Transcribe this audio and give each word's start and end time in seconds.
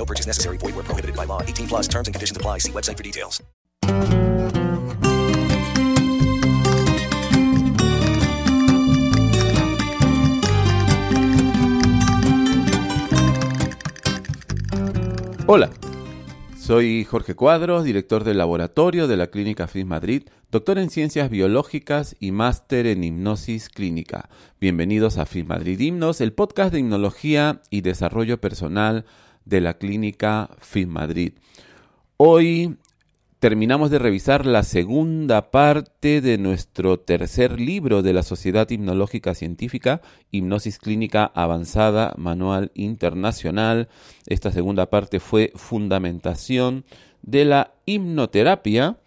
No 0.00 0.06
purchase 0.06 0.26
necessary. 0.26 0.56
Void 0.56 0.74
where 0.76 0.86
prohibited 0.86 1.14
by 1.14 1.26
law. 1.26 1.42
18 1.42 1.68
plus 1.68 1.86
terms 1.86 2.08
and 2.08 2.14
conditions 2.14 2.34
apply. 2.34 2.60
See 2.60 2.72
website 2.72 2.96
for 2.96 3.02
details. 3.02 3.42
Hola, 15.46 15.68
soy 16.56 17.04
Jorge 17.04 17.34
Cuadros, 17.34 17.82
director 17.82 18.22
del 18.22 18.38
laboratorio 18.38 19.08
de 19.08 19.16
la 19.16 19.26
Clínica 19.26 19.66
FIS 19.66 19.84
Madrid, 19.84 20.22
doctor 20.52 20.78
en 20.78 20.88
ciencias 20.88 21.28
biológicas 21.28 22.14
y 22.20 22.30
máster 22.30 22.86
en 22.86 23.02
hipnosis 23.02 23.68
clínica. 23.68 24.30
Bienvenidos 24.60 25.18
a 25.18 25.26
FIS 25.26 25.46
Madrid 25.46 25.80
Himnos, 25.80 26.20
el 26.20 26.32
podcast 26.32 26.72
de 26.72 26.78
himnología 26.78 27.62
y 27.68 27.80
desarrollo 27.80 28.40
personal 28.40 29.04
de 29.44 29.60
la 29.60 29.74
Clínica 29.74 30.50
FIS 30.60 30.86
Madrid. 30.86 31.32
Hoy 32.16 32.76
terminamos 33.38 33.90
de 33.90 33.98
revisar 33.98 34.44
la 34.44 34.62
segunda 34.62 35.50
parte 35.50 36.20
de 36.20 36.36
nuestro 36.36 37.00
tercer 37.00 37.58
libro 37.58 38.02
de 38.02 38.12
la 38.12 38.22
Sociedad 38.22 38.68
Hipnológica 38.68 39.34
Científica, 39.34 40.02
Hipnosis 40.30 40.78
Clínica 40.78 41.32
Avanzada, 41.34 42.12
Manual 42.18 42.70
Internacional. 42.74 43.88
Esta 44.26 44.52
segunda 44.52 44.90
parte 44.90 45.20
fue 45.20 45.52
Fundamentación 45.54 46.84
de 47.22 47.46
la 47.46 47.72
Hipnoterapia 47.86 48.98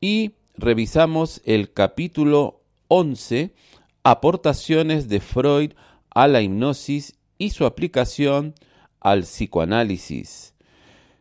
y 0.00 0.32
revisamos 0.56 1.40
el 1.44 1.72
capítulo 1.72 2.60
11, 2.88 3.54
Aportaciones 4.02 5.08
de 5.08 5.20
Freud 5.20 5.72
a 6.10 6.26
la 6.26 6.42
hipnosis 6.42 7.16
y 7.38 7.50
su 7.50 7.64
aplicación 7.64 8.54
al 9.00 9.22
psicoanálisis 9.22 10.54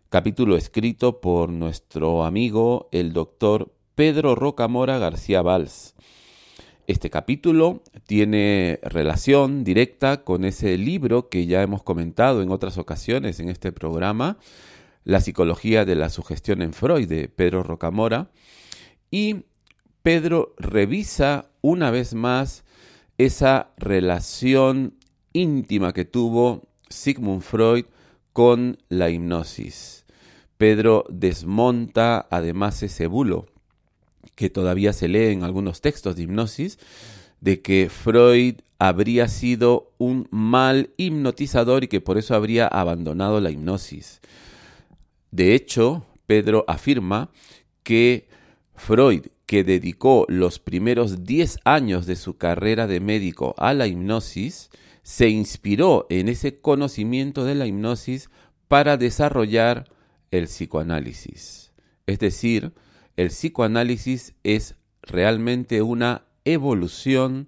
capítulo 0.09 0.55
escrito 0.55 1.19
por 1.19 1.49
nuestro 1.51 2.23
amigo 2.23 2.87
el 2.91 3.11
doctor 3.11 3.73
Pedro 3.93 4.35
Rocamora 4.35 4.99
García 4.99 5.41
Valls. 5.41 5.95
Este 6.87 7.09
capítulo 7.09 7.83
tiene 8.05 8.79
relación 8.83 9.65
directa 9.65 10.23
con 10.23 10.45
ese 10.45 10.77
libro 10.77 11.27
que 11.27 11.45
ya 11.45 11.61
hemos 11.61 11.83
comentado 11.83 12.41
en 12.41 12.51
otras 12.51 12.77
ocasiones 12.77 13.41
en 13.41 13.49
este 13.49 13.73
programa, 13.73 14.37
La 15.03 15.19
psicología 15.19 15.83
de 15.83 15.95
la 15.95 16.09
sugestión 16.09 16.61
en 16.61 16.71
Freud 16.71 17.09
de 17.09 17.27
Pedro 17.27 17.63
Rocamora. 17.63 18.31
Y 19.11 19.43
Pedro 20.03 20.55
revisa 20.57 21.49
una 21.61 21.91
vez 21.91 22.13
más 22.13 22.63
esa 23.17 23.71
relación 23.77 24.95
íntima 25.33 25.91
que 25.91 26.05
tuvo 26.05 26.69
Sigmund 26.89 27.41
Freud 27.41 27.85
con 28.33 28.77
la 28.89 29.09
hipnosis. 29.09 30.05
Pedro 30.57 31.05
desmonta 31.09 32.27
además 32.29 32.81
ese 32.83 33.07
bulo 33.07 33.45
que 34.35 34.49
todavía 34.49 34.93
se 34.93 35.07
lee 35.07 35.31
en 35.31 35.43
algunos 35.43 35.81
textos 35.81 36.15
de 36.15 36.23
hipnosis, 36.23 36.77
de 37.41 37.61
que 37.61 37.89
Freud 37.89 38.55
habría 38.79 39.27
sido 39.27 39.91
un 39.97 40.27
mal 40.31 40.91
hipnotizador 40.97 41.83
y 41.83 41.87
que 41.87 42.01
por 42.01 42.17
eso 42.17 42.35
habría 42.35 42.67
abandonado 42.67 43.41
la 43.41 43.49
hipnosis. 43.49 44.21
De 45.31 45.55
hecho, 45.55 46.05
Pedro 46.27 46.65
afirma 46.67 47.31
que 47.83 48.27
Freud, 48.75 49.25
que 49.47 49.63
dedicó 49.63 50.25
los 50.27 50.59
primeros 50.59 51.23
10 51.23 51.59
años 51.63 52.05
de 52.05 52.17
su 52.17 52.37
carrera 52.37 52.85
de 52.85 52.99
médico 52.99 53.55
a 53.57 53.73
la 53.73 53.87
hipnosis, 53.87 54.69
se 55.01 55.29
inspiró 55.29 56.05
en 56.09 56.27
ese 56.27 56.59
conocimiento 56.59 57.45
de 57.45 57.55
la 57.55 57.65
hipnosis 57.65 58.29
para 58.67 58.97
desarrollar 58.97 59.89
el 60.31 60.45
psicoanálisis. 60.45 61.71
Es 62.05 62.19
decir, 62.19 62.73
el 63.15 63.29
psicoanálisis 63.29 64.33
es 64.43 64.75
realmente 65.01 65.81
una 65.81 66.25
evolución 66.43 67.47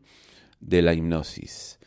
de 0.61 0.81
la 0.81 0.93
hipnosis. 0.93 1.79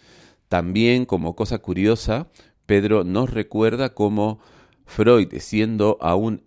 También, 0.48 1.06
como 1.06 1.34
cosa 1.34 1.58
curiosa, 1.58 2.28
Pedro 2.66 3.02
nos 3.02 3.30
recuerda 3.30 3.94
cómo 3.94 4.40
Freud, 4.84 5.32
siendo 5.38 5.96
aún 6.02 6.44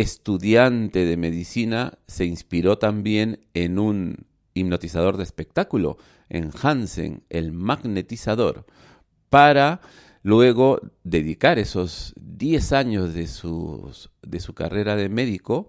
estudiante 0.00 1.04
de 1.04 1.16
medicina, 1.16 1.98
se 2.06 2.24
inspiró 2.24 2.78
también 2.78 3.40
en 3.54 3.78
un 3.78 4.26
hipnotizador 4.54 5.16
de 5.16 5.24
espectáculo, 5.24 5.98
en 6.28 6.50
Hansen, 6.62 7.22
el 7.28 7.52
magnetizador, 7.52 8.66
para 9.28 9.80
luego 10.22 10.80
dedicar 11.02 11.58
esos 11.58 12.14
10 12.20 12.72
años 12.72 13.14
de, 13.14 13.22
de 13.22 14.40
su 14.40 14.54
carrera 14.54 14.96
de 14.96 15.08
médico 15.08 15.68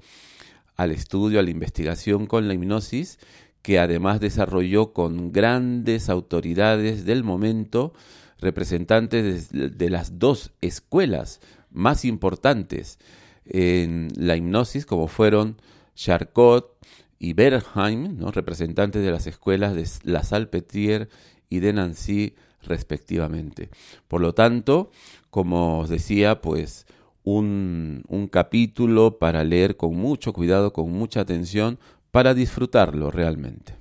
al 0.76 0.92
estudio, 0.92 1.40
a 1.40 1.44
la 1.44 1.50
investigación 1.50 2.26
con 2.26 2.48
la 2.48 2.54
hipnosis, 2.54 3.20
que 3.62 3.80
además 3.80 4.20
desarrolló 4.20 4.94
con 4.94 5.32
grandes 5.32 6.10
autoridades 6.10 7.06
del 7.06 7.24
momento, 7.24 7.94
representantes 8.40 9.50
de, 9.52 9.90
las 9.90 10.18
dos 10.18 10.52
escuelas 10.62 11.40
más 11.70 12.04
importantes 12.06 12.98
en 13.46 14.10
la 14.16 14.36
hipnosis, 14.36 14.86
como 14.86 15.08
fueron 15.08 15.58
Charcot 15.96 16.78
y 17.20 17.34
Bernheim, 17.34 18.18
representantes 18.32 19.04
de 19.04 19.12
las 19.12 19.28
escuelas 19.28 19.76
de 19.76 19.88
La 20.04 20.24
Salpêtrière 20.24 21.10
y 21.50 21.60
de 21.60 21.74
Nancy, 21.74 22.36
respectivamente. 22.64 23.70
Por 24.08 24.22
lo 24.22 24.34
tanto, 24.34 24.92
como 25.30 25.80
os 25.80 25.90
decía, 25.90 26.42
pues 26.42 26.86
un, 27.24 28.04
un 28.08 28.28
capítulo 28.28 29.20
para 29.20 29.44
leer 29.44 29.78
con 29.78 29.96
mucho 29.96 30.34
cuidado, 30.34 30.74
con 30.74 30.92
mucha 30.92 31.22
atención, 31.22 31.80
para 32.12 32.34
disfrutarlo 32.34 33.12
realmente. 33.12 33.81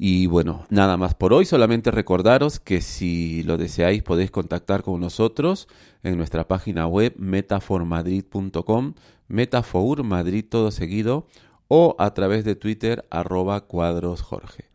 Y 0.00 0.28
bueno, 0.28 0.64
nada 0.70 0.96
más 0.96 1.16
por 1.16 1.32
hoy, 1.32 1.44
solamente 1.44 1.90
recordaros 1.90 2.60
que 2.60 2.82
si 2.82 3.42
lo 3.42 3.56
deseáis 3.58 4.04
podéis 4.04 4.30
contactar 4.30 4.84
con 4.84 5.00
nosotros 5.00 5.66
en 6.04 6.16
nuestra 6.16 6.46
página 6.46 6.86
web 6.86 7.14
metaformadrid.com, 7.18 8.94
metafor 9.26 10.04
Madrid 10.04 10.44
todo 10.48 10.70
seguido, 10.70 11.26
o 11.66 11.96
a 11.98 12.14
través 12.14 12.44
de 12.44 12.54
Twitter 12.54 13.06
arroba 13.10 13.62
cuadros 13.62 14.22
Jorge. 14.22 14.66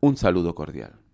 Un 0.00 0.16
saludo 0.16 0.54
cordial. 0.54 1.05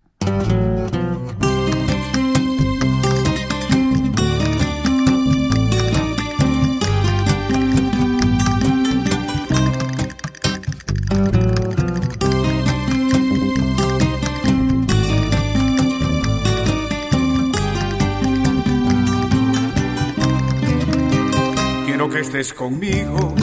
Estés 22.23 22.53
conmigo. 22.53 23.35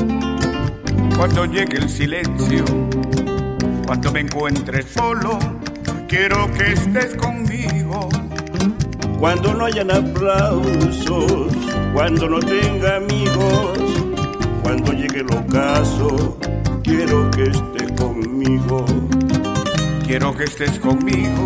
Cuando 1.16 1.44
llegue 1.44 1.76
el 1.76 1.88
silencio, 1.90 2.64
cuando 3.86 4.10
me 4.10 4.20
encuentre 4.20 4.82
solo, 4.82 5.38
quiero 6.08 6.50
que 6.54 6.72
estés 6.72 7.14
conmigo. 7.16 8.08
Cuando 9.18 9.52
no 9.52 9.66
hayan 9.66 9.90
aplausos, 9.90 11.52
cuando 11.92 12.26
no 12.26 12.38
tenga 12.38 12.96
amigos, 12.96 13.78
cuando 14.62 14.92
llegue 14.92 15.20
el 15.20 15.30
ocaso, 15.30 16.38
quiero 16.82 17.30
que 17.32 17.42
estés 17.42 17.92
conmigo. 18.00 18.86
Quiero 20.06 20.34
que 20.34 20.44
estés 20.44 20.78
conmigo. 20.78 21.44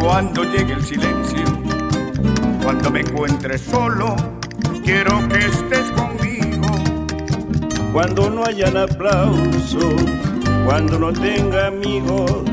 Cuando 0.00 0.44
llegue 0.44 0.72
el 0.72 0.82
silencio, 0.82 1.44
cuando 2.62 2.90
me 2.90 3.00
encuentres 3.00 3.60
solo, 3.60 4.39
quiero 4.84 5.28
que 5.28 5.38
estés 5.38 5.90
conmigo. 5.92 6.68
Cuando 7.92 8.30
no 8.30 8.44
hayan 8.44 8.76
aplausos, 8.76 9.94
cuando 10.64 10.98
no 10.98 11.12
tenga 11.12 11.66
amigos, 11.68 12.44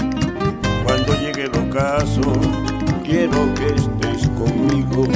cuando 0.83 1.13
llegue 1.19 1.44
el 1.44 1.56
ocaso, 1.56 2.21
quiero 3.03 3.53
que 3.56 3.68
estés 3.68 4.27
conmigo. 4.29 5.07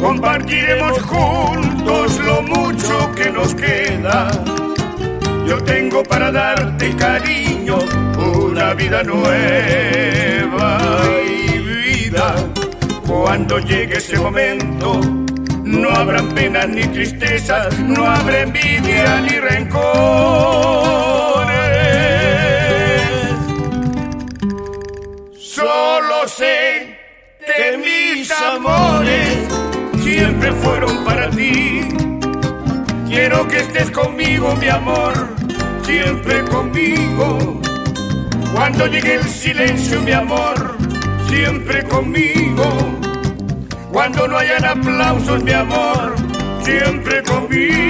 Compartiremos 0.00 1.02
juntos 1.02 2.18
lo 2.20 2.42
mucho 2.42 3.10
que 3.16 3.30
nos 3.30 3.54
queda. 3.54 4.30
Yo 5.46 5.62
tengo 5.64 6.02
para 6.04 6.30
darte 6.30 6.94
cariño 6.94 7.78
una 8.18 8.74
vida 8.74 9.02
nueva 9.02 10.78
y 11.26 11.58
vida. 11.58 12.34
Cuando 13.06 13.58
llegue 13.58 13.96
ese 13.96 14.18
momento, 14.18 15.00
no 15.68 15.90
habrán 15.90 16.28
penas 16.30 16.68
ni 16.68 16.82
tristezas, 16.82 17.78
no 17.80 18.06
habrá 18.06 18.40
envidia 18.40 19.20
ni 19.20 19.38
rencores. 19.38 19.88
Solo 25.38 26.26
sé 26.26 26.98
que 27.46 27.76
mis 27.76 28.30
amores 28.30 29.38
siempre 30.02 30.52
fueron 30.52 31.04
para 31.04 31.28
ti. 31.30 31.80
Quiero 33.06 33.46
que 33.46 33.58
estés 33.58 33.90
conmigo, 33.90 34.56
mi 34.56 34.68
amor, 34.68 35.12
siempre 35.82 36.44
conmigo. 36.44 37.60
Cuando 38.54 38.86
llegue 38.86 39.16
el 39.16 39.24
silencio, 39.28 40.00
mi 40.00 40.12
amor, 40.12 40.76
siempre 41.28 41.84
conmigo. 41.84 43.07
Cuando 43.92 44.28
no 44.28 44.36
hayan 44.36 44.64
aplausos, 44.64 45.42
mi 45.42 45.52
amor, 45.52 46.14
siempre 46.62 47.22
conmigo. 47.22 47.88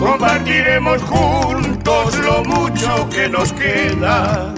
Compartiremos 0.00 1.00
juntos 1.02 1.61
lo 2.10 2.44
mucho 2.44 3.08
que 3.10 3.28
nos 3.28 3.52
queda. 3.52 4.54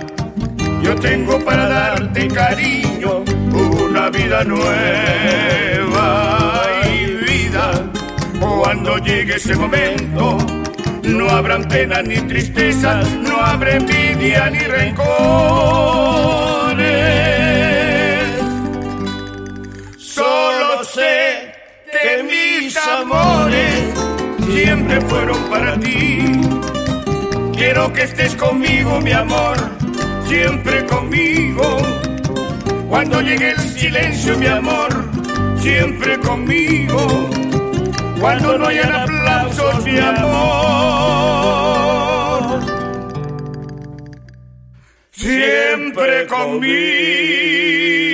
Yo 0.83 0.95
tengo 0.97 1.39
para 1.41 1.69
darte 1.69 2.29
cariño 2.29 3.25
una 3.53 4.11
vida 4.11 4.45
nueva 4.45 4.67
y 6.91 7.07
vida. 7.25 7.71
Cuando 8.41 8.99
llegue 8.99 9.37
ese 9.37 9.55
momento, 9.57 10.39
no 11.03 11.29
habrán 11.31 11.65
penas 11.69 12.05
ni 12.05 12.17
tristezas, 12.17 13.11
no 13.15 13.41
habrá 13.41 13.77
envidia 13.77 14.51
ni 14.51 14.59
rencores. 14.59 15.15
Solo 19.99 20.85
sé 20.85 21.53
que 21.93 22.23
mis 22.23 22.77
amores 22.77 23.95
siempre 24.51 25.01
fueron 25.03 25.39
para 25.51 25.79
ti. 25.79 26.41
Quiero 27.65 27.91
que 27.95 28.03
estés 28.03 28.37
conmigo, 28.37 29.01
mi 29.01 29.13
amor, 29.13 29.57
siempre 30.27 30.85
conmigo. 30.85 31.79
Cuando 32.91 33.23
llegue 33.23 33.53
el 33.53 33.59
silencio, 33.59 34.37
mi 34.37 34.45
amor, 34.45 34.91
siempre 35.57 36.19
conmigo. 36.21 37.31
Cuando 38.21 38.59
no 38.59 38.67
hayan 38.67 38.93
aplausos, 38.93 39.83
mi 39.83 39.99
amor, 39.99 40.21
siempre 45.11 46.27
conmigo. 46.27 48.14